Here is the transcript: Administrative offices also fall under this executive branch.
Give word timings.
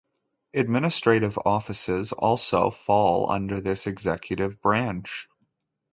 Administrative 0.55 1.37
offices 1.45 2.11
also 2.11 2.71
fall 2.71 3.29
under 3.29 3.61
this 3.61 3.85
executive 3.85 4.59
branch. 4.59 5.29